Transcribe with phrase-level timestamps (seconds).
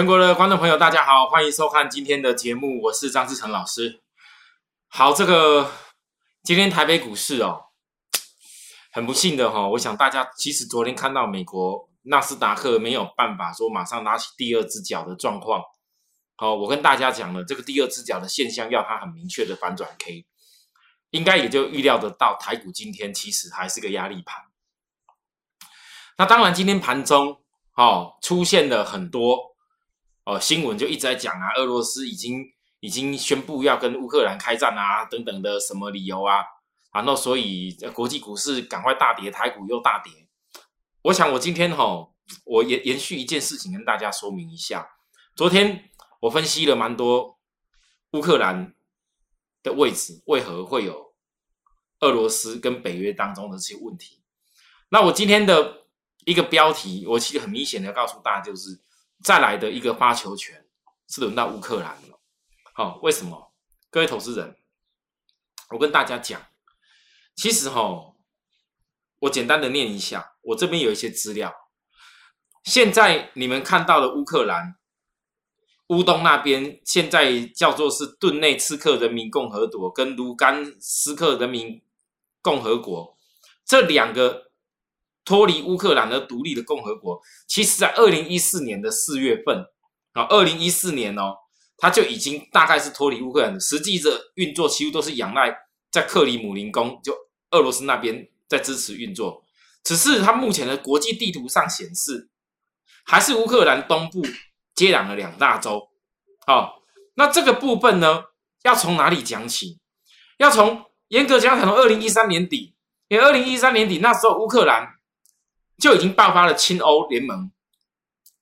[0.00, 4.00] 全国的观众朋友，大家好，欢迎收看今天的节目，我是张志成老师。
[4.88, 5.70] 好，这个
[6.42, 7.64] 今天台北股市哦，
[8.92, 15.62] 很不幸的哈，我想大家其实昨天看到美国纳斯达克没有办法说马上拿起第二只脚的状况。
[16.36, 20.24] 好，我跟大家讲了，这个第二只脚的现象要它很明确的反转 K，
[21.10, 24.44] 应该也就预料得到，台股今天其实还是个压力盘。
[26.16, 27.42] 那当然，今天盘中
[27.76, 29.50] 哦出现了很多。
[30.30, 32.44] 哦，新闻就一直在讲啊，俄罗斯已经
[32.78, 36.44] 已经宣布要跟乌克兰开战啊，等等的什么理由啊？
[36.90, 40.28] 啊，那所以国际股市赶快大跌，台股又大跌。
[41.02, 42.08] 我想我今天哈，
[42.44, 44.88] 我延延续一件事情跟大家说明一下。
[45.34, 47.40] 昨天我分析了蛮多
[48.12, 48.72] 乌克兰
[49.64, 51.12] 的位置，为何会有
[51.98, 54.22] 俄罗斯跟北约当中的这些问题？
[54.90, 55.86] 那我今天的
[56.24, 58.80] 一个标题，我其实很明显的告诉大家就是。
[59.22, 60.66] 再来的一个发球权
[61.08, 62.20] 是轮到乌克兰了，
[62.72, 63.52] 好，为什么？
[63.90, 64.56] 各位投资人，
[65.70, 66.40] 我跟大家讲，
[67.34, 68.14] 其实哈，
[69.18, 71.54] 我简单的念一下，我这边有一些资料。
[72.64, 74.76] 现在你们看到的乌克兰
[75.88, 81.82] 乌东那边，现在叫做是顿内茨克人民共和国跟卢甘斯克人民
[82.40, 83.16] 共和国
[83.64, 84.49] 这两个。
[85.24, 89.64] 脱离乌克兰的独立的共和国，其实在二零一四年的四月份
[90.12, 91.36] 啊，二零一四年哦，
[91.76, 95.54] 它就已经大概是脱离乌克兰的，实际的运作几乎都是仰赖
[95.90, 97.14] 在克里姆林宫，就
[97.50, 99.44] 俄罗斯那边在支持运作。
[99.84, 102.28] 只是它目前的国际地图上显示，
[103.04, 104.22] 还是乌克兰东部
[104.74, 105.90] 接壤了两大洲。
[106.46, 106.82] 好，
[107.14, 108.24] 那这个部分呢，
[108.62, 109.78] 要从哪里讲起？
[110.38, 112.74] 要从严格讲，从二零一三年底，
[113.08, 114.94] 因为二零一三年底那时候乌克兰。
[115.80, 117.50] 就已经爆发了亲欧联盟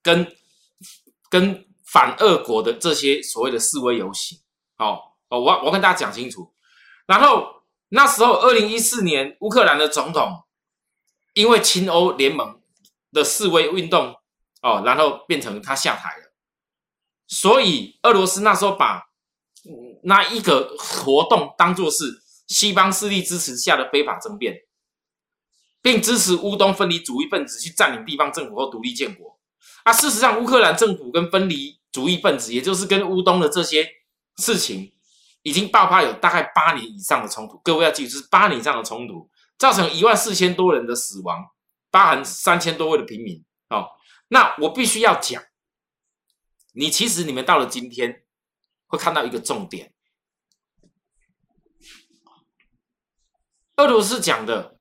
[0.03, 0.37] 跟
[1.31, 4.39] 跟反俄国的这些所谓的示威游行，
[4.77, 4.99] 哦
[5.29, 6.53] 哦，我我跟大家讲清楚。
[7.07, 10.45] 然后那时候，二零一四年乌克兰的总统
[11.33, 12.61] 因为亲欧联盟
[13.13, 14.17] 的示威运动，
[14.61, 16.35] 哦，然后变成他下台了。
[17.27, 19.09] 所以俄罗斯那时候把
[20.03, 24.68] 那一个活动当作是西方势力支持下的非法政变。
[25.81, 29.39] 并支持乌东分离主义分子去占领地方政府或独立建国。
[29.85, 33.89] 啊，事实上，乌克兰政府跟分离主义分子，也就是跟乌东的这些
[34.37, 34.93] 事情，
[35.43, 37.59] 已经爆发有大概八年以上的冲突。
[37.65, 41.47] 各位要记住，是八年以上的冲突，造成一万四千多人的死亡，
[41.91, 43.45] 包含三千多位的平民。
[43.71, 43.89] 哦，
[44.29, 45.43] 那我必须要讲，
[46.73, 48.25] 你其实你们到了今天，
[48.87, 49.95] 会看到一个重点，
[53.77, 54.78] 俄罗斯讲的。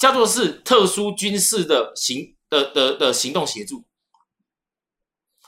[0.00, 3.84] 叫做是特殊军事的行的的的行动协助。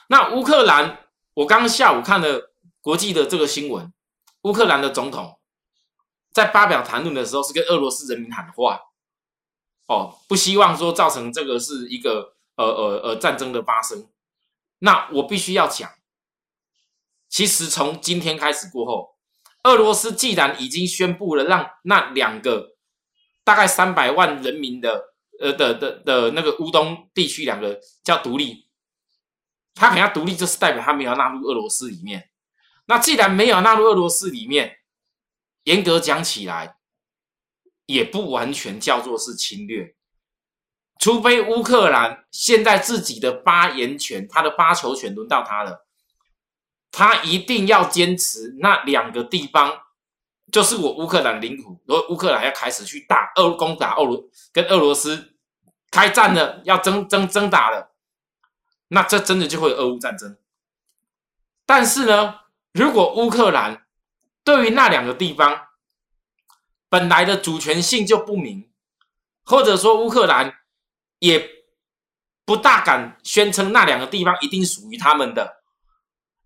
[0.09, 2.53] 那乌克兰，我刚下午看了
[2.83, 3.91] 国际的这个新闻，
[4.43, 5.39] 乌克兰的总统
[6.33, 8.79] 在发表谈论的时候，是跟俄罗斯人民喊话，
[9.87, 14.07] 哦，不希望说造成这个是一个呃呃呃战争的发生。
[14.81, 15.91] 那我必须要讲，
[17.31, 19.17] 其实从今天开始过后，
[19.63, 22.72] 俄罗斯既然已经宣布了让那两个。
[23.45, 28.69] 大概三百万人民的，呃的的的那个乌东地区两个叫独立，
[29.75, 32.31] 他肯要独立，就是代表他没有纳入俄罗斯里面。
[32.87, 34.79] 那既然没有纳入俄罗斯里面，
[35.65, 36.77] 严格讲起来，
[37.87, 39.95] 也不完全叫做是侵略，
[40.99, 45.87] 除非乌克兰现在自己的发言权，他的发球权轮到他了，
[46.91, 49.82] 他一定要坚持那两个地方。
[50.53, 55.35] 就是我乌克兰领土，如果乌克兰要开始去打俄攻打俄罗跟俄罗斯
[55.91, 57.93] 开战了，要争争争打了，
[58.89, 60.37] 那这真的就会有俄乌战争。
[61.65, 62.41] 但是呢，
[62.73, 63.87] 如果乌克兰
[64.45, 65.69] 对于那两个地方
[66.91, 68.71] 本来的主权性就不明，
[69.45, 70.55] 或者说乌克兰
[71.19, 71.49] 也
[72.45, 75.63] 不大敢宣称那两个地方一定属于他们的，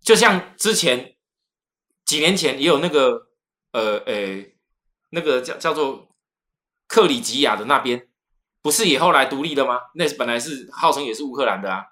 [0.01, 1.17] 就像之前
[2.05, 3.26] 几年前也有那个。
[3.77, 4.43] 呃呃，
[5.11, 6.09] 那个叫叫做
[6.87, 8.07] 克里吉亚的那边，
[8.63, 9.79] 不是也后来独立了吗？
[9.93, 11.85] 那本来是号称也是乌克兰的啊。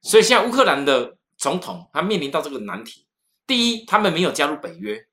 [0.00, 3.06] 所以现在乌克兰的总统他面临到这个难题：
[3.46, 5.06] 第一，他们没有加入北约，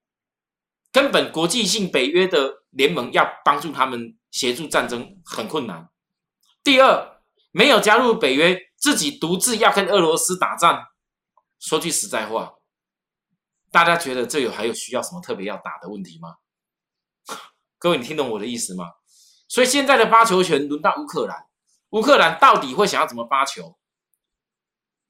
[0.93, 5.89] 根本国际性北约的联盟要帮助他们协助战争很困难；
[6.63, 10.81] 第二，没有加入北约，自己独自要跟俄罗斯打仗，
[11.59, 12.53] 说句实在话。
[13.71, 16.35] 大家觉得这有还有需要什么特别要打的问题吗？
[17.77, 18.85] 各位，你听懂我的意思吗？
[19.47, 21.45] 所以现在的发球权轮到乌克兰，
[21.91, 23.77] 乌克兰到底会想要怎么发球？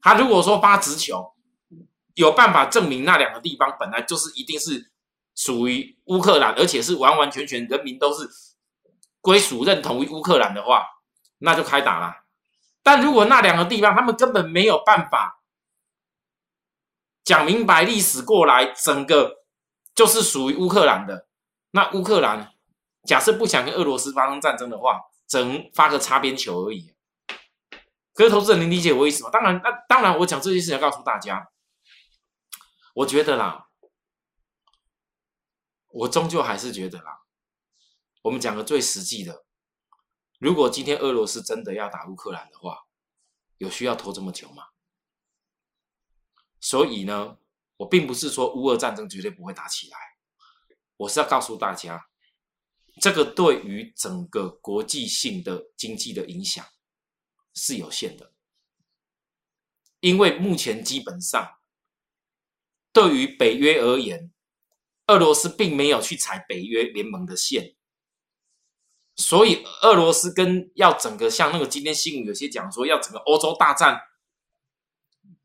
[0.02, 1.34] 他如果说发直球，
[2.14, 4.92] 有办法证明那两个地方本来就是一定是
[5.36, 8.30] 属于乌克兰，而且是完完全全人民都是
[9.20, 10.86] 归属认同于乌克兰的话，
[11.40, 12.16] 那就开打了。
[12.84, 15.39] 但如果那两个地方他们根本没有办法
[17.30, 19.44] 讲明白历史过来，整个
[19.94, 21.28] 就是属于乌克兰的，
[21.70, 22.52] 那乌克兰
[23.04, 26.96] 假设不想跟俄罗斯发生战争的话，只能发个擦边球而已。
[28.16, 29.30] 可是投资人，您理解我意思吗？
[29.32, 31.52] 当然，那当然，我讲这件事情要告诉大家，
[32.96, 33.68] 我觉得啦，
[35.90, 37.20] 我终究还是觉得啦，
[38.24, 39.46] 我们讲个最实际的。
[40.40, 42.88] 如果今天俄罗斯真的要打乌克兰的话，
[43.60, 44.64] 有需要拖这么久吗？
[46.60, 47.38] 所以呢，
[47.78, 49.98] 我并不是说乌俄战争绝对不会打起来，
[50.98, 52.10] 我是要告诉大家，
[53.02, 56.66] 这个对于整个国际性的经济的影响
[57.54, 58.34] 是有限的，
[60.00, 61.58] 因为目前基本上
[62.92, 64.32] 对于北约而言，
[65.08, 67.76] 俄罗斯并没有去踩北约联盟的线。
[69.16, 74.00] 所以，俄罗斯跟要整个像那个今天新闻有些讲说要整个欧洲大战，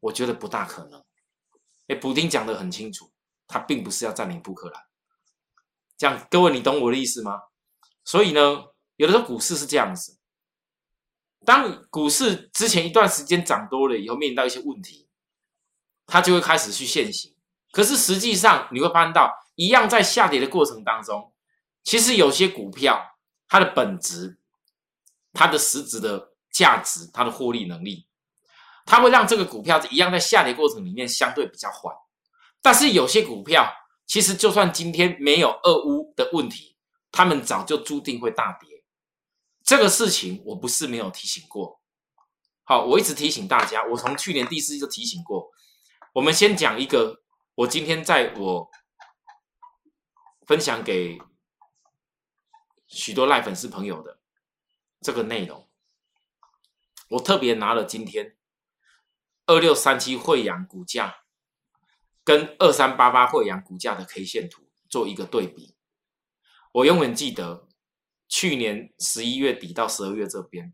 [0.05, 1.03] 我觉得不大可能。
[1.89, 3.11] 哎，普京讲的很清楚，
[3.47, 4.83] 他并不是要占领乌克兰。
[5.97, 7.41] 这样，各位你懂我的意思吗？
[8.05, 8.65] 所以呢，
[8.97, 10.19] 有的时候股市是这样子，
[11.45, 15.09] 当股市之前一段时间涨多了以后，面临到一些问题，
[16.07, 17.35] 它就会开始去现行。
[17.73, 21.33] 可是实际上你会发现到，一样在下跌的过程当中，
[21.83, 23.11] 其实有些股票。
[23.47, 24.39] 它的本质，
[25.33, 28.09] 它的实质的价值，它的获利能力，
[28.85, 31.95] 它会让这个股票一样在下跌过程里面相对比较缓。
[32.63, 33.73] 但是有些股票，
[34.07, 36.77] 其实就算今天没有俄乌的问题，
[37.11, 38.85] 他们早就注定会大跌。
[39.63, 41.81] 这个事情我不是没有提醒过。
[42.65, 45.51] 好，我一直提醒大家，我从去年第四季就提醒过。
[46.13, 47.23] 我们先讲一个，
[47.55, 48.71] 我今天在我
[50.47, 51.19] 分享给。
[52.87, 54.21] 许多赖粉丝朋友的
[55.01, 55.69] 这个内容，
[57.09, 58.37] 我特别拿了今天
[59.47, 61.17] 二六三七惠阳股价
[62.23, 65.75] 跟二三八八惠阳股价的 K 线图做一个对比。
[66.73, 67.69] 我永远记得
[68.29, 70.73] 去年十一月底到十二月这边，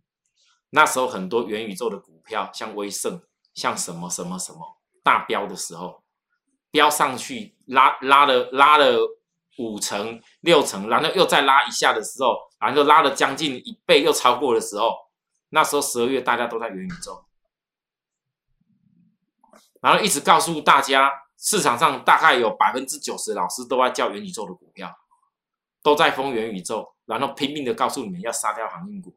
[0.70, 3.22] 那时候很多元宇宙的股票，像威盛，
[3.54, 6.02] 像什么什么什么大标的时候，
[6.70, 9.16] 标上去拉拉了拉了。
[9.58, 14.94] 五成、六成，然后又再拉一下的时候，然后拉了将近一倍，又超过的时候，
[15.50, 17.26] 那时候十二月大家都在元宇宙，
[19.80, 24.94] 然后一直告诉大家，市场上大概有百分之九十老师都在叫元宇宙的股票，
[25.82, 29.16] 都在封元宇宙，然后拼命的告诉你们要杀掉航运股，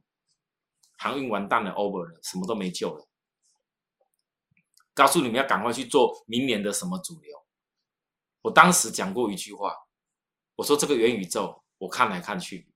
[0.98, 3.08] 航运完蛋了，over 了，什么都没救了，
[4.94, 7.46] 告诉你们要赶快去做明年的什么主流。
[8.42, 9.76] 我当时讲过一句话。
[10.56, 12.72] 我说这个元宇宙，我看来看去，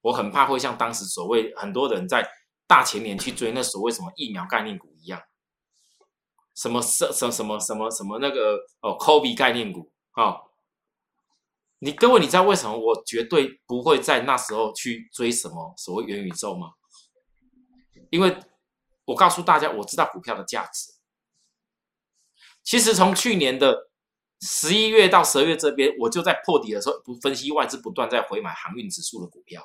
[0.00, 2.26] 我很怕会像当时所谓很多人在
[2.66, 5.22] 大前年去追那所谓什么疫苗概念股一样，
[6.56, 10.40] 什么什什什么什么什么那个哦，Kobe 概念股啊，
[11.78, 16.72] 你各位你知道为什么我绝对不会在那时候去追什么所谓元宇宙吗？
[18.10, 18.36] 因为
[19.04, 20.94] 我告诉大家，我知道股票的价值。
[22.64, 23.90] 其实从去年的。
[24.42, 29.62] 十一月到十二月这边，我就在破底的时候，不分析外资不断在回买航运指数的股票。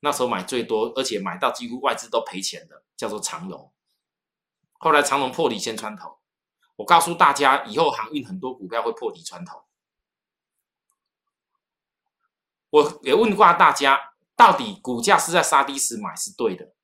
[0.00, 3.72] 那时候买最多，而且买到几乎外资都赔钱的，叫做长龙。
[4.78, 6.18] 后来长龙破底先穿头，
[6.76, 9.62] 我告诉大家，以后航运很多股票会破底穿头。
[12.70, 16.74] 我也问过大家，到底股价是在杀低时买是对的，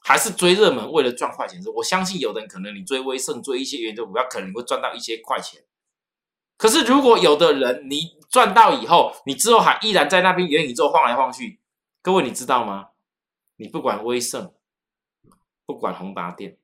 [0.00, 1.62] 还是追热门为了赚快钱？
[1.76, 5.64] 我相信有的人可能你追威盛，追一些原油股票，可能会赚到一些快钱。
[6.58, 11.60] 可是，如果有的人你赚到以后，你之后还依然在那边元宇宙晃来晃去，
[12.02, 12.88] 各位你知道吗？
[13.56, 14.52] 你不管威盛，
[15.64, 16.57] 不管宏达电，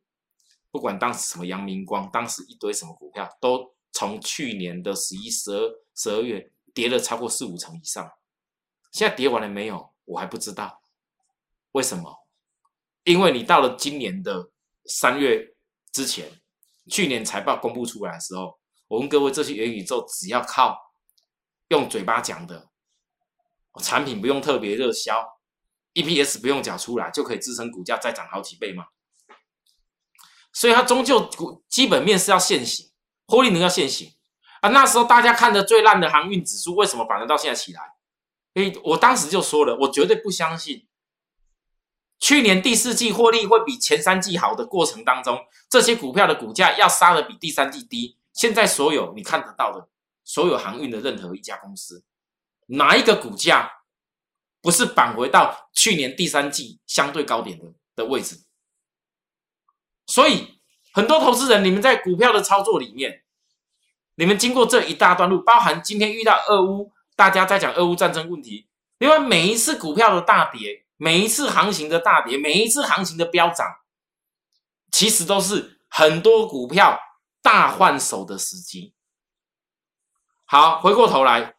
[0.74, 8.10] 不管当时什么阳明光，当时一堆什么股票，都从去年的十一、十二、十二月跌了超过四五成以上。
[8.90, 9.94] 现在跌完了没有？
[10.04, 10.82] 我还不知道。
[11.70, 12.26] 为什么？
[13.04, 14.50] 因为你到了今年的
[14.86, 15.54] 三月
[15.92, 16.40] 之前，
[16.90, 18.58] 去年财报公布出来的时候。
[18.88, 20.76] 我问各位，这些元宇宙只要靠
[21.68, 22.68] 用嘴巴讲的，
[23.80, 25.24] 产品不用特别热销
[25.94, 28.86] ，EPS 不用讲出来，就可以支撑股价再涨好几倍吗？
[30.54, 31.28] 所以它终究
[31.68, 32.90] 基本面是要现行，
[33.26, 34.14] 获利能要现行
[34.62, 34.70] 啊。
[34.70, 37.82] 那时候大家看的最烂的航运指数，为什么反而到现在起来？
[38.54, 40.86] 诶，我当时就说了，我绝对不相信
[42.20, 48.16] 去年第四季获利会比前三季好的过程当中，这些股票的股价要杀的比第三季低。
[48.32, 49.88] 现在所有你看得到的
[50.22, 52.04] 所有航运的任何一家公司，
[52.66, 53.70] 哪一个股价
[54.62, 57.64] 不是返回到去年第三季相对高点的
[57.96, 58.43] 的位置？
[60.06, 60.60] 所以
[60.92, 63.22] 很多投资人，你们在股票的操作里面，
[64.16, 68.68] 你们经过这一大段路，包含今天遇到俄乌，大家在讲俄乌战争问题，
[68.98, 73.66] 另外每一次股票的大跌，每一次行情的大跌，每一次行情的飙涨，
[74.90, 77.00] 其实都是很多股票。
[77.44, 78.94] 大换手的时机，
[80.46, 81.56] 好，回过头来，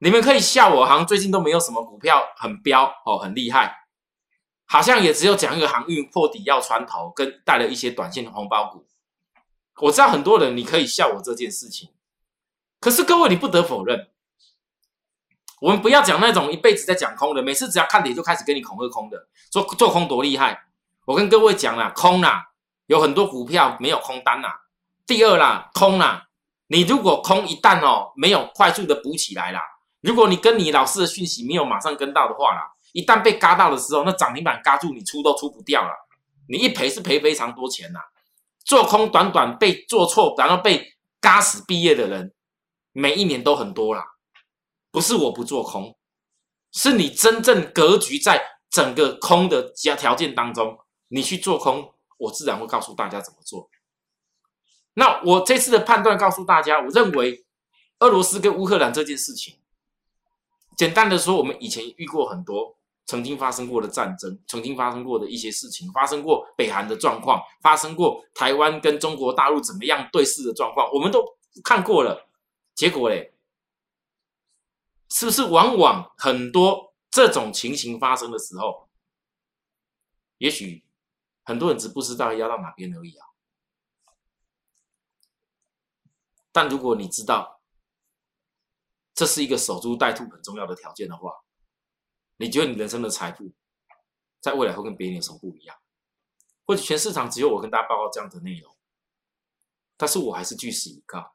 [0.00, 3.77] 你们可以笑我，好像最近都没有什么股票很飙哦，很厉害，
[4.70, 8.86] 好像也只有讲一个航运破底要穿头，跟带了一些短线的红包股。
[9.80, 11.90] 我知道很多人你可以笑我这件事情，
[12.78, 14.10] 可是各位你不得否认，
[15.62, 20.64] 我们不要讲那种一辈子在讲空的，每次只要看底就开始跟你恐吓空的，做做空多厉害。
[21.06, 22.50] 我跟各位讲啦，空啦，
[22.86, 24.62] 有很多股票没有空单啦。
[25.06, 26.28] 第二啦，空啦，
[26.66, 29.62] 你如果空一旦哦没有快速的补起来啦，
[30.02, 35.90] 如果你跟你老师的讯息没有马上跟到的话啦，一旦被嘎到的时候，那涨停板嘎住你出都出不掉了，
[36.48, 38.00] 你一赔是赔非常多钱呐。
[38.64, 42.34] 做空短短被做错，然后被嘎死毕业的人，
[42.92, 44.04] 每一年都很多啦。
[44.90, 45.96] 不是我不做空，
[46.72, 50.78] 是你真正格局在整个空的条条件当中，
[51.08, 53.70] 你去做空，我自然会告诉大家怎么做。
[54.94, 57.44] 那我这次的判断告诉大家，我认为
[58.00, 59.58] 俄罗斯跟乌克兰这件事情，
[60.76, 62.77] 简单的说，我们以前遇过很多
[63.08, 71.24] 曾经发生过的战争，曾经发生过的一些事情，发生过北韩的状况，发生过台湾跟中国大陆怎么样对视的状况，我们都
[71.64, 72.28] 看过了。
[72.74, 73.34] 结果嘞，
[75.08, 78.88] 是不是往往很多这种情形发生的时候，
[80.36, 80.84] 也许
[81.44, 83.26] 很多人只不知道要到哪边而已啊？
[86.52, 87.62] 但如果你知道
[89.14, 91.32] 这是一个守株待兔很重要的条件的话，
[92.38, 93.52] 你觉得你人生的财富
[94.40, 95.78] 在未来会跟别人有什么不一样？
[96.64, 98.74] 或者全市场只有我跟大家报告这样的内容，
[99.96, 101.34] 但是我还是据实以告。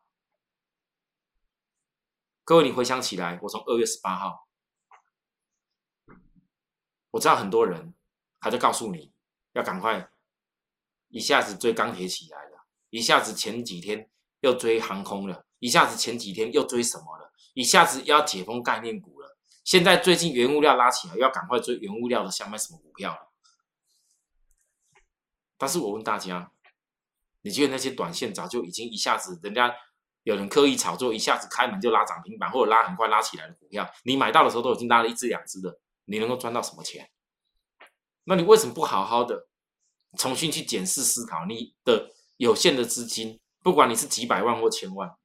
[2.44, 4.48] 各位，你回想起来，我从二月十八号，
[7.12, 7.94] 我知道很多人
[8.40, 9.14] 还在告诉你
[9.54, 10.10] 要赶快
[11.10, 14.10] 一下子追钢铁起来了，一下子前几天。
[14.44, 17.32] 又追航空了，一下子前几天又追什么了？
[17.54, 19.23] 一下子要解封概念股了。
[19.64, 23.32] 现在最近原物料拉起来，要赶快追原物料的，想买什么股票？
[25.58, 26.52] 但是我问大家，
[27.42, 29.74] 你觉得那些短线早就已经一下子，人家
[30.24, 37.10] 有人刻意炒作，一下子开门就拉涨停板，或者拉很快拉起来的股票，你买到的时候都已经拉了一只两只的，你能够赚到什么钱？
[38.26, 39.48] 那你为什么不好好的
[40.18, 43.40] 重新去检视思考你的有限的资金？
[43.62, 45.16] 不管你是几百万或千万，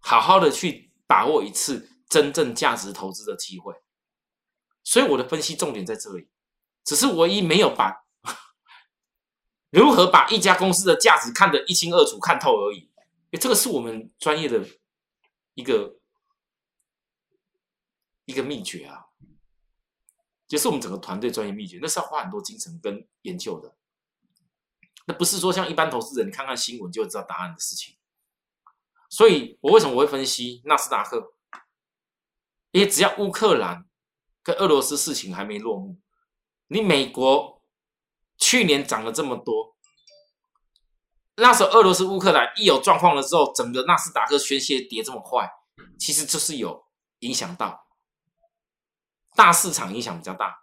[0.00, 3.74] 好好的去把握一次真正价值投资的机会。
[4.82, 6.28] 所以我的分析重点在这里，
[6.84, 8.04] 只是唯一没有把
[9.70, 12.90] 如何把一家公司的价值看得一清二楚、看透而已。
[13.40, 14.64] 这个是我们专业的
[15.54, 15.98] 一个
[18.24, 19.06] 一个秘诀啊，
[20.48, 23.76] 就是我们整个团队专业秘诀，那是要花很多精神跟研究的。
[25.06, 27.96] 那不是说像一般投资人，你看看新闻就知道答案的事情。
[29.10, 31.34] 所以我为什么我会分析纳斯达克？
[32.76, 33.86] 因为只要乌克兰
[34.42, 35.96] 跟俄罗斯事情还没落幕，
[36.66, 37.62] 你美国
[38.36, 39.74] 去年涨了这么多，
[41.36, 45.50] 那时候俄罗斯乌克兰一有状况了之后，整个纳斯达克宣泄跌这么快，
[45.98, 46.84] 其实就是有
[47.20, 47.86] 影响到
[49.34, 50.58] 大市场影响比较大。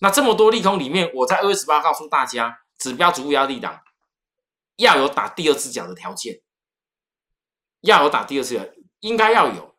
[0.00, 2.60] 那这么多利空里面，我在二月十八告诉大家。
[2.78, 3.80] 指标逐步压力档
[4.74, 6.42] 要有打第二只脚的条件，
[7.82, 8.64] 要有打第二次脚，
[8.98, 9.71] 应该要有。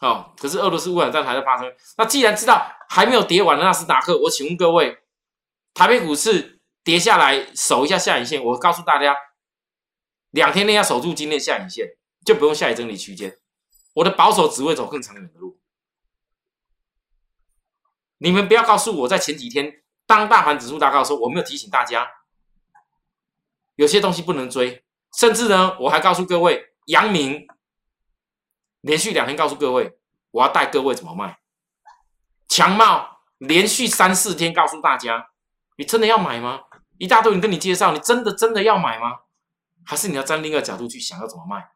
[0.00, 1.72] 好，可是俄罗斯乌克兰战还在发生。
[1.96, 4.98] 那既然知道还没有跌完的纳斯达克，我请问各位，
[5.74, 9.16] 台北股市跌下来守一下下影线，我告诉大家，
[10.30, 13.38] 两天内要守住今天下影线，就不用下一整理区间。
[13.94, 15.58] 我的保守只会走更长远的路。
[18.18, 22.08] 你们不要告诉我在前几天当大盘指数大高的时候，我没有提醒大家。
[23.74, 24.84] 有些东西不能追，
[25.16, 27.46] 甚至呢，我还告诉各位，阳明
[28.80, 29.98] 连续两天告诉各位，
[30.30, 31.38] 我要带各位怎么卖。
[32.48, 35.30] 强茂连续三四天告诉大家，
[35.76, 36.62] 你真的要买吗？
[36.98, 39.18] 一大堆人跟你介绍，你真的真的要买吗？
[39.84, 41.70] 还是你要站另一个角度去想要怎么卖？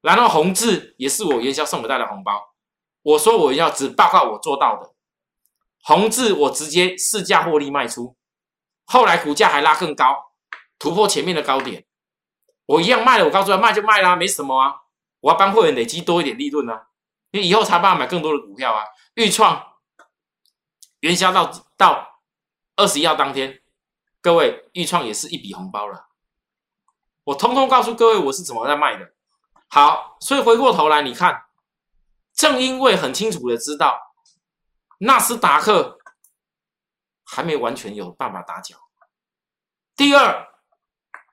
[0.00, 2.54] 然后红字也是我元宵送给大家的红包，
[3.02, 4.94] 我说我要只报告我做到的，
[5.82, 8.16] 红字我直接市价获利卖出，
[8.86, 10.32] 后来股价还拉更高，
[10.78, 11.86] 突破前面的高点，
[12.64, 13.26] 我一样卖了。
[13.26, 14.76] 我告诉他卖就卖啦，没什么啊。
[15.20, 16.88] 我要帮会员累积多一点利润啊，
[17.30, 18.84] 因为以后才办法买更多的股票啊。
[19.14, 19.74] 预创
[21.00, 22.20] 元宵到到
[22.76, 23.62] 二十一号当天，
[24.20, 26.08] 各位预创也是一笔红包了。
[27.24, 29.12] 我通通告诉各位我是怎么在卖的。
[29.68, 31.44] 好，所以回过头来你看，
[32.34, 34.00] 正因为很清楚的知道。
[35.02, 35.98] 纳斯达克
[37.24, 38.76] 还没完全有办法打脚。
[39.96, 40.48] 第二，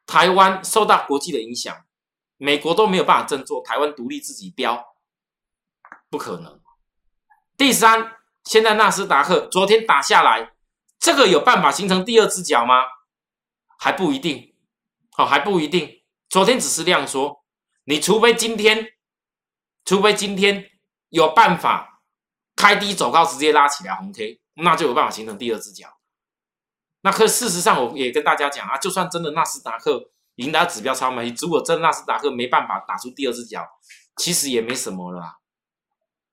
[0.06, 1.86] 台湾受到国际的影响，
[2.38, 4.96] 美国都没有办法振作，台湾独立自己标，
[6.10, 6.62] 不可能。
[7.58, 10.53] 第三，现在纳斯达克昨天打下来，
[11.00, 12.84] 这个有办法形成第二只脚吗？
[13.77, 14.56] 还不一定，
[15.12, 16.03] 好还不一定。
[16.29, 17.44] 昨天只是量缩，
[17.84, 18.94] 你除非今天，
[19.86, 20.72] 除非今天
[21.10, 21.96] 有办法。
[22.60, 26.00] 开低走高，直接拉起来红 K，那就有办法形成第二只脚。
[27.01, 33.63] 那可事实上，我也跟大家讲啊，就算真的纳斯达克赢得指标超卖，如果真纳斯达克没办法打出第二只脚，
[34.15, 35.38] 其实也没什么了。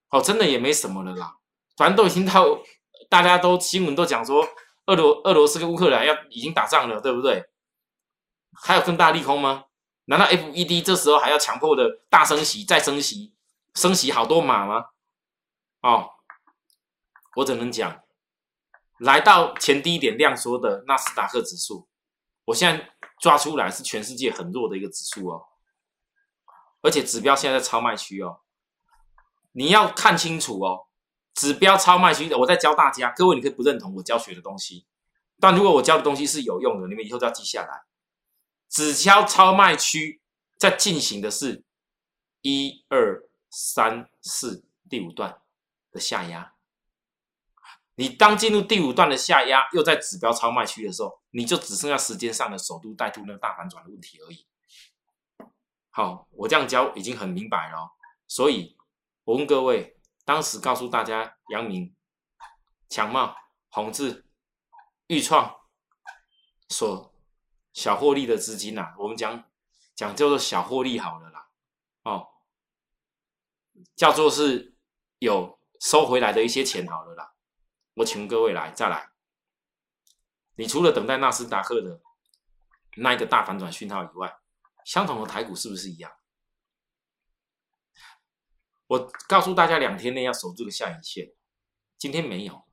[0.09, 1.37] 哦，真的也没什么了啦。
[1.77, 2.59] 反正都已经到，
[3.11, 4.47] 大家都新闻都讲说，
[4.87, 7.45] 俄罗俄罗斯跟乌克兰要已经打仗了，对不对？
[8.53, 9.65] 还有更大利空吗？
[10.05, 13.35] 难道 FED 这时候还要强迫的大升息、再升息、
[13.75, 14.85] 升息好多码吗？
[15.81, 16.11] 哦。
[17.37, 18.01] 我只能讲，
[19.01, 21.89] 来到前低点量缩的纳斯达克指数，
[22.45, 25.47] 我现在抓出来是全世界很弱的一个指数哦，
[26.83, 28.41] 而且指标现在在超卖区哦，
[29.53, 30.87] 你要看清楚哦，
[31.35, 34.87] 指标超卖区，我在教大家，各位你可以不认同我教学的东西，
[35.41, 37.85] 但如果我教的东西是有用的，你们以后都要记下来。
[38.69, 40.21] 指标超卖区
[40.59, 41.65] 在进行的是
[42.43, 45.41] 一二三四第五段
[45.93, 46.54] 的下压。
[47.97, 54.47] 你当进入第五段的下压，又在指标超卖区的时候，你就只剩下时间上的首都带兔那个大反转的问题而已。
[55.91, 57.93] 好，我这样教已经很明白了。
[58.27, 58.77] 所以，
[59.23, 61.95] 我问各位，当时告诉大家，阳明、
[62.89, 63.37] 强茂、
[63.69, 64.27] 宏志、
[65.07, 65.55] 豫创
[66.69, 67.15] 所
[67.73, 69.45] 小获利的资金呐，我们讲
[69.95, 71.49] 讲叫做小获利好了啦。
[72.03, 72.27] 哦，
[73.95, 74.75] 叫做是
[75.21, 77.34] 有收回来的一些钱好了啦。
[77.95, 79.11] 我请各位来再来，
[80.57, 82.01] 你除了等待纳斯达克的
[82.97, 84.37] 那一个大反转讯号以外，
[84.85, 86.13] 相同的台股是不是一样？
[88.89, 91.33] 我告诉大家，两天内要守住个下影线，
[91.97, 92.65] 今天没有。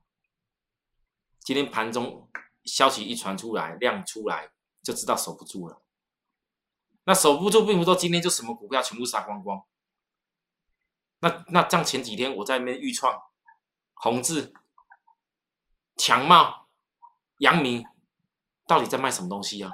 [1.38, 2.28] 今天盘中
[2.64, 4.50] 消息一传出来，量出来
[4.82, 5.82] 就知道守不住了。
[7.04, 9.64] 那守不住，并不说今天就什么股票全部杀光光。
[11.20, 13.22] 那那像前几天我在那边预创、
[13.94, 14.52] 宏志。
[15.96, 16.68] 强茂、
[17.38, 17.84] 阳明
[18.66, 19.70] 到底在卖什么东西啊？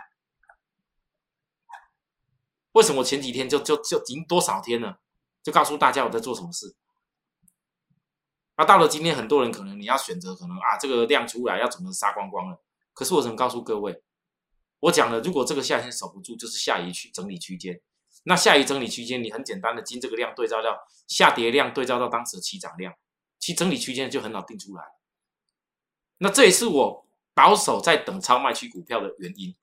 [2.73, 5.01] 为什么前几天就就就已经多少天了，
[5.43, 6.77] 就告诉大家我在做什么事？
[8.57, 12.61] 那到了今天，很多人可能你要选择，可能啊这个量出来要怎么杀光光了？
[12.93, 14.03] 可是我只能告诉各位，
[14.81, 17.81] 我讲了，如果这个下线守不住，就是下移区整理区间。
[18.25, 20.77] 那下移整理区间，你很简单的进这个量对照到
[21.07, 22.93] 下跌量对照到当时的起涨量，
[23.39, 24.83] 其整理区间就很好定出来。
[26.19, 29.57] 那这也是我保守在等超卖区股票的原因。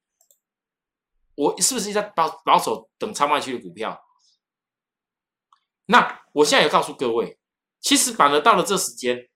[1.35, 4.05] 我是不是在保保守等超卖区的股票？
[5.87, 7.37] 那我现在也告诉各位，
[7.79, 9.29] 其实反而到了这时间，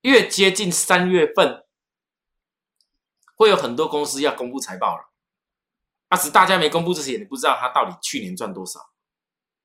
[0.00, 1.66] 越接近三月份，
[3.34, 5.12] 会有很多公司要公布财报了。
[6.08, 8.80] 啊，只大家没公布之前，你不知道它到底去年赚多少。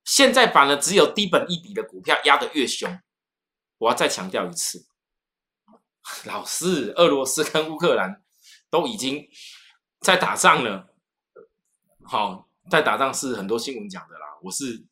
[0.03, 3.01] 现在反而只有低本一笔的股票压得越凶。
[3.77, 4.85] 我要再强调一次。
[6.25, 8.21] 老师，俄罗斯跟乌克兰
[8.69, 9.29] 都已经
[9.99, 10.93] 在打仗了。
[12.03, 14.37] 好，在打仗是很多新闻讲的啦。
[14.41, 14.85] 我是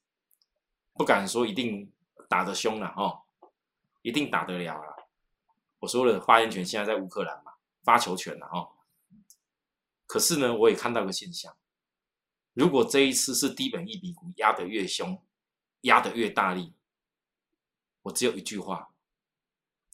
[0.93, 1.91] 不敢说一定
[2.30, 3.24] 打得凶了哦，
[4.02, 4.95] 一定打得了啦。
[5.80, 8.71] 我说了，发言权现在在乌克兰嘛，发球权了哦。
[10.06, 11.54] 可是呢，我也看到个现象，
[12.54, 15.21] 如果这一次是低本一比股压得越凶，
[15.82, 16.74] 压得越大力，
[18.04, 18.93] 我只有一句话：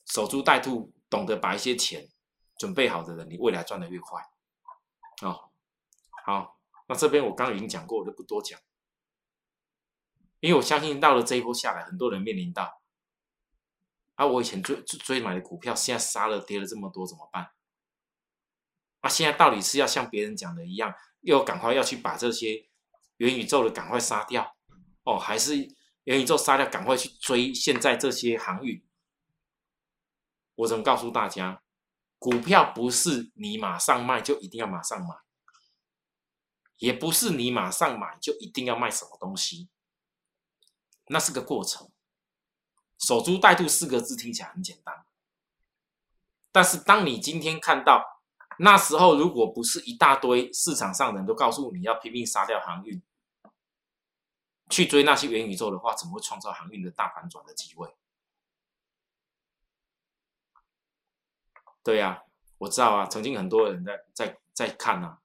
[0.05, 0.93] 守株待兔。
[1.09, 2.09] 懂得把一些钱
[2.57, 4.21] 准备好的人，你未来赚的越快。
[5.21, 5.49] 哦，
[6.25, 8.59] 好，那这边我刚刚已经讲过，我就不多讲，
[10.39, 12.81] 因为我相信到了这一波下来，很多人面临到，
[14.15, 17.51] 啊，我以前追追买的股票，现在杀了跌了这么多，怎么办？
[19.01, 22.67] 啊，现在到底是要像别人讲的一样，又赶快要去把这些
[23.17, 24.55] 元宇宙的赶快杀掉，
[25.03, 25.55] 哦，还是
[26.03, 28.83] 元宇宙杀掉，赶快去追现在这些航运？
[30.57, 31.63] 我怎么告诉大家，
[32.19, 35.15] 股票不是你马上卖就一定要马上买，
[36.77, 39.69] 也不是你马上买就一定要卖什么东西，
[41.07, 41.89] 那是个过程。
[42.97, 45.05] 守株待兔四个字听起来很简单，
[46.51, 48.23] 但是当你今天看到
[48.57, 52.99] 那时候，如果不是一大堆市场上人都告诉你要拼命杀掉航运，
[54.71, 57.95] 去追那些元宇宙的话，怎么会创造航运的大反转的机会？
[61.87, 62.21] 对呀，
[62.57, 65.19] 我知道啊，曾经很多人在在在看呐，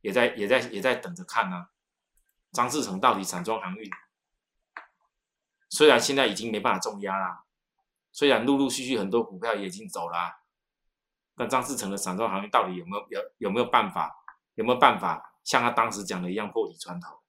[0.00, 1.68] 也在也在也在等着看呐，
[2.50, 3.88] 张志成到底散装航运？
[5.68, 7.44] 虽然现在已经没办法重压啦，
[8.10, 10.40] 虽然陆陆续续很多股票也已经走了，
[11.36, 14.24] 但张志成的散装航运到底有没有有有没有办法？
[14.56, 17.20] 有没有办法像他当时讲的一样破底穿头？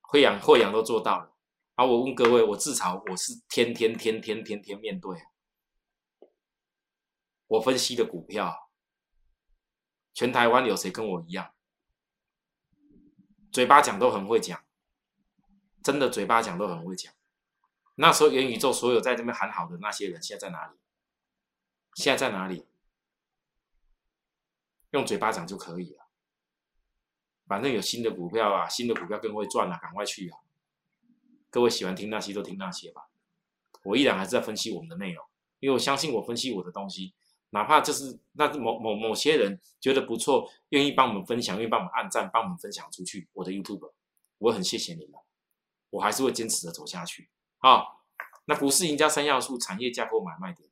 [0.00, 1.34] 惠阳惠阳都做到了，
[1.74, 1.84] 啊！
[1.84, 5.22] 我问各位，我自嘲我是天天天天天天面对，
[7.52, 8.70] 我分析的股票，
[10.14, 11.52] 全台湾有谁跟我一样，
[13.52, 14.64] 嘴巴讲都很会讲。
[15.82, 17.12] 真的嘴巴讲都很会讲。
[17.96, 20.78] 那时候元宇宙所有在这边喊好的那些人，现在在哪里？
[21.94, 22.66] 现在在哪里？
[24.92, 26.06] 用嘴巴讲就可以了。
[27.46, 30.38] 反正有新的股票啊，新的股票更会赚啊，赶快去啊！
[31.50, 33.10] 各位喜欢听那些都听那些吧。
[33.82, 35.22] 我依然还是在分析我们的内容，
[35.58, 37.14] 因为我相信我分析我的东西，
[37.54, 43.92] 哪怕就是那某某某些人觉得不错，愿意帮我们分享，愿意帮我们按赞，帮我们分享出去，我的 YouTube，
[44.38, 45.20] 我很谢谢你们。
[45.90, 47.28] 我还是会坚持的走下去。
[47.58, 48.02] 好，
[48.46, 50.70] 那股市赢家三要素，产业架构买卖点。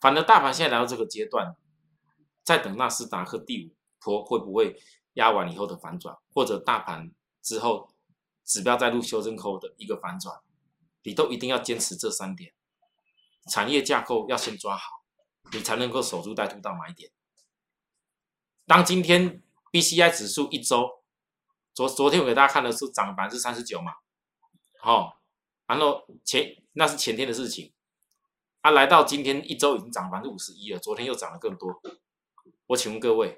[0.00, 1.54] 反正大盘现在来到这个阶段，
[2.42, 4.76] 在等纳斯达克第五波会不会
[5.12, 7.88] 压完以后的反转，或者大盘之后
[8.44, 10.40] 指标再入修正后的一个反转，
[11.04, 12.52] 你都一定要坚持这三点。
[13.48, 14.97] 产业架构要先抓好，
[15.52, 17.10] 你才能够守株待兔到买点。
[18.66, 20.98] 当今天 B C I 指数一周。
[21.74, 23.92] 昨昨天我给大家看的是涨百分之三十九嘛，
[24.80, 25.20] 好，
[25.64, 27.72] 然后前那是前天的事情，
[28.62, 31.80] 啊，来到今天一周已经涨百分之五十一了，昨天又涨了更多。
[32.66, 33.36] 我请问各位，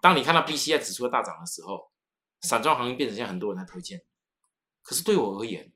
[0.00, 1.90] 当你看到 B C I 指数大涨的时候，
[2.40, 4.04] 散装行业变成现在很多人在推荐，
[4.82, 5.72] 可是对我而言，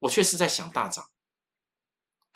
[0.00, 1.08] 我却是在想大涨。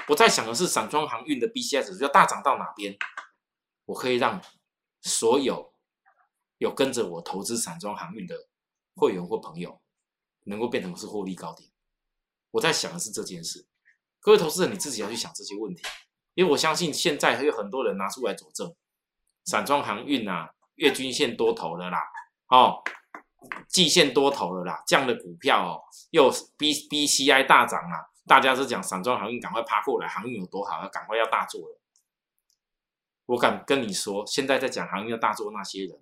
[0.08, 2.96] 我在想的是散装航运的 B C I 指数要大涨到哪边，
[3.86, 4.40] 我可以让
[5.02, 5.74] 所有
[6.58, 8.48] 有跟着我投资散装航运的。
[8.96, 9.82] 会员或朋友
[10.44, 11.68] 能够变成是获利高点，
[12.52, 13.66] 我在想的是这件事。
[14.20, 15.82] 各位投资人，你自己要去想这些问题，
[16.34, 18.72] 因为我相信现在还有很多人拿出来佐证，
[19.46, 21.98] 散装航运啊，月均线多头了啦，
[22.50, 22.84] 哦，
[23.68, 31.80] 季线多头了啦，这样的股票哦，又 B B C I 大涨啊，大家是讲散装航运赶快趴过来，航运有多好，要赶快要大做了。
[33.26, 36.00] 我敢跟你说，现在在讲航运要大做那些人。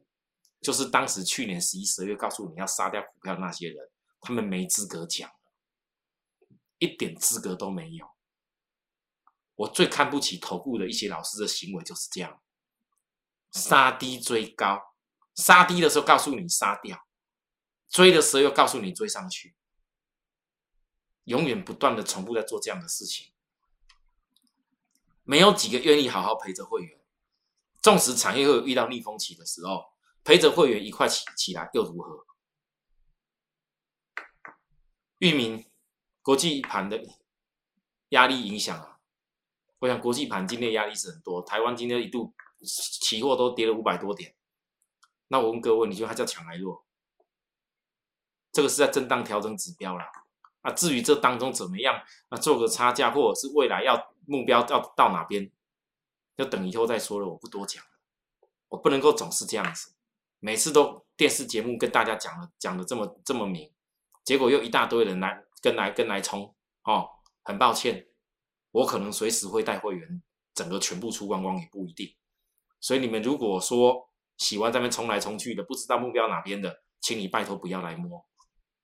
[0.61, 5.29] 就是当时去年十一、十二月告诉你要杀掉股票那些人，他们没资格讲，
[6.79, 8.07] 一点资格都没有。
[9.57, 12.41] 我最看不起投顾的一些老师的行为就是这样，
[13.51, 14.95] 杀低追高，
[15.35, 17.09] 杀低的时候告诉你杀掉，
[17.89, 19.57] 追的时候又告诉你追上去，
[21.25, 23.33] 永远不断的重复在做这样的事情，
[25.23, 27.01] 没有几个愿意好好陪着会员，
[27.81, 29.93] 纵使产业会遇到逆风期的时候。
[30.25, 32.25] 陪着会员一块起起来又如何？
[35.19, 35.69] 域名
[36.23, 37.05] 国际盘的
[38.11, 39.01] 压力影响啊，
[39.81, 41.43] 我想国际盘今天压力是很多。
[41.43, 42.33] 台湾今天一度
[42.65, 44.37] 期货都跌了五百多点，
[45.27, 46.87] 那我问各位，你觉得它叫强还弱？
[48.53, 50.09] 这个是在震荡调整指标啦。
[50.63, 55.51] 啊，至于这当中怎么样，那做个差价，或者是未来要目标要到哪边，
[56.37, 57.91] 就等以后再说了，我不多讲了。
[58.69, 59.93] 我不能够总是这样子。
[60.39, 63.71] 每次都电视节目跟大家讲了讲的这么这么明，
[64.25, 67.09] 结果又一大堆人来跟来跟来冲哦，
[67.43, 68.09] 很抱歉，
[68.71, 70.23] 我可能随时会带会员
[70.55, 72.15] 整个全部出光光也不一定，
[72.81, 78.27] 所以你们如果说喜欢在那边冲来冲去的，不知道目标哪边的，请你拜托不要来摸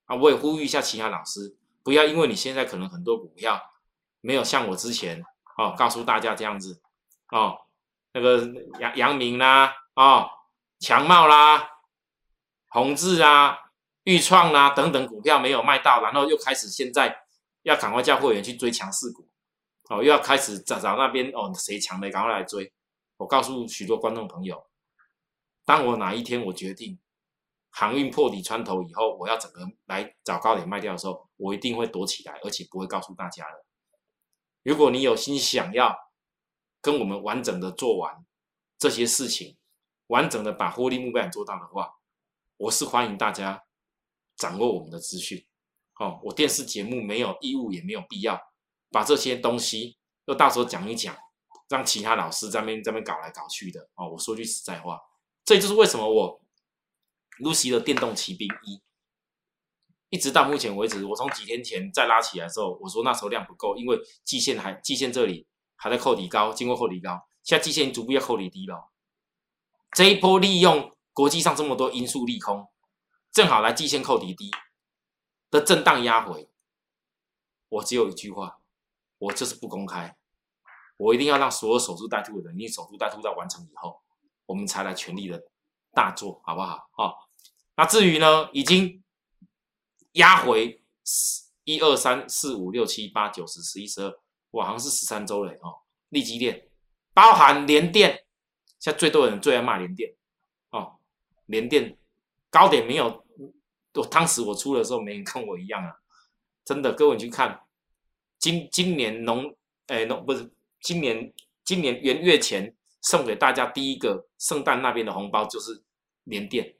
[0.04, 0.14] 啊！
[0.14, 3.60] 我也呼吁一下其他老师，不要因为你现在可能很多股票
[4.20, 5.24] 没有像我之前
[5.56, 6.80] 哦告诉大家这样子
[7.30, 7.58] 哦，
[8.12, 8.46] 那个
[8.80, 10.30] 杨杨明啦哦。
[10.80, 11.70] 强茂啦、
[12.68, 13.58] 宏志啊、
[14.04, 17.24] 豫创啦等等股票没有卖到，然后又开始现在
[17.62, 19.28] 要赶快叫会员去追强势股，
[19.88, 22.72] 哦，又要开始找找那边哦谁强的赶快来追。
[23.16, 24.68] 我告诉许多观众朋友，
[25.64, 27.00] 当我哪一天我决定
[27.78, 33.64] 航运破底穿头以后，我要整个来找高点卖掉的时候，我一定会躲起来，而且不会告诉大家的。
[34.64, 35.96] 如果你有心想要
[36.80, 38.26] 跟我们完整的做完
[38.76, 39.56] 这些事情，
[40.08, 42.00] 完整的把获利目标做到的话，
[42.56, 43.62] 我是欢迎大家
[44.34, 45.46] 掌握我们的资讯。
[46.00, 48.40] 哦，我电视节目没有义务，也没有必要
[48.90, 51.16] 把这些东西又到时候讲一讲，
[51.68, 53.88] 让其他老师在那边在那边搞来搞去的。
[53.94, 55.00] 哦，我说句实在话，
[55.44, 56.40] 这就是为什么我
[57.40, 58.80] Lucy 的电动骑兵一。
[60.10, 65.46] 一直到目前为止，我从几天前再拉起来的时候，我说那时候量不够，因为季线还季线这里
[65.76, 68.90] 还在扣底高，经过扣底高，现在季线逐步要扣底低了。
[69.92, 72.68] 这一波利用国际上这么多因素利空，
[73.30, 74.50] 正好来季线扣底低
[75.50, 76.48] 的震荡压回。
[77.68, 78.60] 我只有一句话，
[79.18, 80.16] 我就是不公开，
[80.96, 84.00] 我一定要让所有守株待兔的人，你守株待兔到完成以后，
[84.46, 85.42] 我们才来全力的
[85.92, 86.88] 大做好不好？
[86.92, 87.27] 好，
[87.78, 89.02] 那至于呢，已经。
[90.12, 90.82] 压回
[91.62, 94.20] 一二三四五六七八九十十一十二，
[94.52, 95.78] 哇，好像是十三周嘞哦。
[96.08, 96.66] 利基电
[97.14, 98.24] 包含联电，
[98.80, 100.12] 现在最多人最爱骂联电
[100.70, 100.96] 哦。
[101.46, 101.96] 联电
[102.50, 103.24] 高点没有，
[103.94, 105.94] 我当时我出的时候没人跟我一样啊，
[106.64, 107.60] 真的，各位你去看，
[108.38, 109.54] 今今年农
[109.86, 111.32] 哎农不是今年
[111.64, 115.84] 今年元月前送给大家第一个圣诞那边的红包就是
[116.24, 116.74] 联电，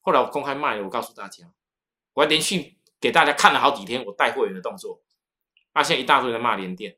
[0.00, 1.44] 后来我公开卖了，我告诉大家。
[2.14, 5.00] 我还连续给大家看了好几天我带货员的动作，
[5.72, 6.96] 那现一大堆人骂联电，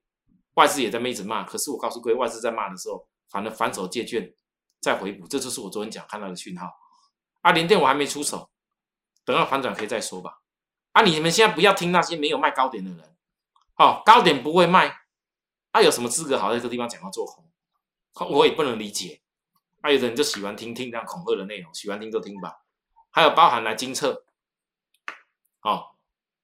[0.54, 1.44] 外资也在一直骂。
[1.44, 4.32] 可是我告诉各位，外资在骂的时候，反正反手借券
[4.80, 6.72] 再回补，这就是我昨天讲看到的讯号。
[7.42, 8.50] 啊，联电我还没出手，
[9.24, 10.40] 等到反转可以再说吧。
[10.92, 13.16] 啊，你们现在不要听那些没有卖高点的人，
[13.76, 14.96] 哦，高点不会卖，
[15.72, 17.44] 他有什么资格好在这个地方讲要做空？
[18.30, 19.20] 我也不能理解。
[19.80, 22.61] 啊，有的人就喜欢听听这样恐吓的内容，喜欢听就听吧。
[23.12, 24.24] 还有包含来金策。
[25.62, 25.94] 哦，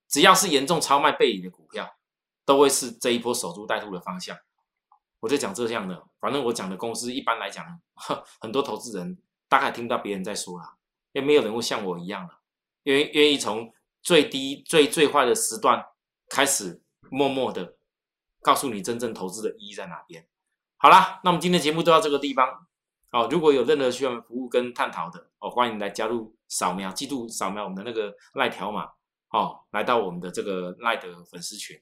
[0.08, 1.96] 只要是严重超卖背离的股票，
[2.44, 4.38] 都会是这一波守株待兔的方向。
[5.20, 7.80] 我就讲这样的，反正我讲的公司一般来讲，
[8.40, 10.76] 很多投资人大概听到别人在说啦，
[11.10, 12.34] 也没有人会像我一样的，
[12.84, 15.84] 愿愿意从最低最最坏的时段
[16.28, 17.76] 开始，默默的
[18.40, 20.28] 告诉你真正投资的意义在哪边。
[20.76, 22.68] 好啦，那我们今天节目就到这个地方。
[23.12, 28.88] 哦，如果有任何需要服务跟探讨的，哦，欢迎来加入扫描，记住扫描我们的那个赖条码。
[29.30, 31.78] 哦，来到我们的这个赖的粉丝群，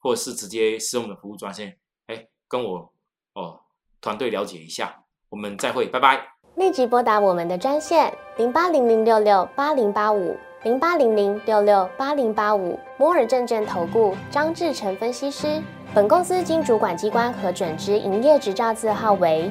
[0.00, 1.78] 或者是直接使用的服务专线，
[2.08, 2.92] 哎，跟我
[3.34, 3.60] 哦
[4.00, 6.34] 团队了解一下，我们再会，拜拜。
[6.56, 15.62] 立即拨打我们的专线零八零零六六八零八五零八零零六六八零八五摩尔证券投顾张志成分析师。
[15.94, 19.50] 本公司经主管机关核准之营业执照字号为